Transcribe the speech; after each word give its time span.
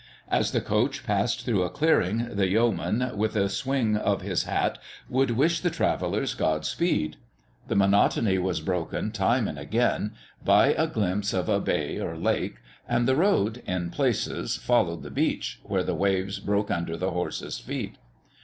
As 0.29 0.51
the 0.51 0.61
coach 0.61 1.05
passed 1.05 1.45
through 1.45 1.61
a 1.61 1.69
clearing 1.69 2.29
the 2.33 2.47
yeoman, 2.47 3.15
with 3.15 3.35
a 3.35 3.47
swing 3.47 3.95
of 3.95 4.23
his 4.23 4.45
hat, 4.45 4.79
would 5.07 5.29
wish 5.29 5.59
the 5.59 5.69
travellers 5.69 6.33
God 6.33 6.65
speed. 6.65 7.17
The 7.67 7.75
monotony 7.75 8.39
was 8.39 8.61
broken, 8.61 9.11
time 9.11 9.47
and 9.47 9.59
again, 9.59 10.15
by 10.43 10.73
a 10.73 10.87
glimpse 10.87 11.33
of 11.35 11.49
a 11.49 11.59
bay 11.59 11.99
or 11.99 12.17
lake; 12.17 12.55
and 12.89 13.07
the 13.07 13.15
road, 13.15 13.61
in 13.67 13.91
places 13.91 14.55
followed 14.57 15.03
the 15.03 15.11
beach, 15.11 15.59
where 15.61 15.83
the 15.83 15.93
waves 15.93 16.39
broke 16.39 16.71
under 16.71 16.97
the 16.97 17.11
horses' 17.11 17.59
feet. 17.59 17.99